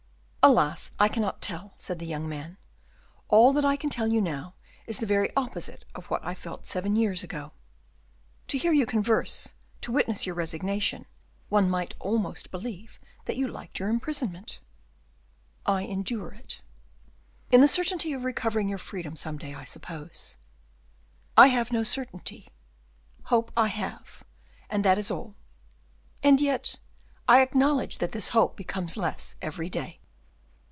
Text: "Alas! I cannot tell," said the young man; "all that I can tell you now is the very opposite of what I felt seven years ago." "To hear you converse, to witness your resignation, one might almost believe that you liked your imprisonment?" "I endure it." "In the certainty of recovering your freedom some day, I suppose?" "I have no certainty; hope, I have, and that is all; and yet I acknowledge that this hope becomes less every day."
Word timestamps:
"Alas! 0.43 0.93
I 0.97 1.07
cannot 1.07 1.39
tell," 1.39 1.75
said 1.77 1.99
the 1.99 2.05
young 2.05 2.27
man; 2.27 2.57
"all 3.29 3.53
that 3.53 3.63
I 3.63 3.77
can 3.77 3.91
tell 3.91 4.07
you 4.07 4.19
now 4.19 4.55
is 4.87 4.97
the 4.97 5.05
very 5.05 5.33
opposite 5.35 5.85
of 5.93 6.07
what 6.07 6.25
I 6.25 6.33
felt 6.33 6.65
seven 6.65 6.95
years 6.95 7.23
ago." 7.23 7.51
"To 8.47 8.57
hear 8.57 8.73
you 8.73 8.87
converse, 8.87 9.53
to 9.81 9.91
witness 9.91 10.25
your 10.25 10.33
resignation, 10.33 11.05
one 11.49 11.69
might 11.69 11.93
almost 11.99 12.49
believe 12.49 12.97
that 13.25 13.35
you 13.37 13.47
liked 13.47 13.77
your 13.77 13.87
imprisonment?" 13.87 14.59
"I 15.67 15.83
endure 15.83 16.31
it." 16.31 16.61
"In 17.51 17.61
the 17.61 17.67
certainty 17.67 18.11
of 18.11 18.23
recovering 18.23 18.67
your 18.67 18.79
freedom 18.79 19.15
some 19.15 19.37
day, 19.37 19.53
I 19.53 19.63
suppose?" 19.63 20.37
"I 21.37 21.47
have 21.47 21.71
no 21.71 21.83
certainty; 21.83 22.47
hope, 23.25 23.51
I 23.55 23.67
have, 23.67 24.23
and 24.71 24.83
that 24.83 24.97
is 24.97 25.11
all; 25.11 25.35
and 26.23 26.41
yet 26.41 26.75
I 27.27 27.41
acknowledge 27.41 27.99
that 27.99 28.11
this 28.11 28.29
hope 28.29 28.57
becomes 28.57 28.97
less 28.97 29.35
every 29.39 29.69
day." 29.69 29.99